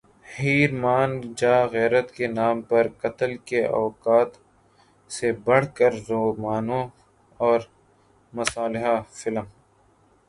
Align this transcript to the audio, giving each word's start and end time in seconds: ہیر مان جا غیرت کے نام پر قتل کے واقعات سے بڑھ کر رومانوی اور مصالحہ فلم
ہیر 0.33 0.71
مان 0.83 1.09
جا 1.39 1.55
غیرت 1.73 2.07
کے 2.15 2.25
نام 2.37 2.55
پر 2.69 2.83
قتل 3.01 3.31
کے 3.47 3.61
واقعات 3.67 4.31
سے 5.11 5.27
بڑھ 5.45 5.67
کر 5.77 5.91
رومانوی 6.09 6.83
اور 7.39 7.59
مصالحہ 8.33 8.95
فلم 9.19 9.45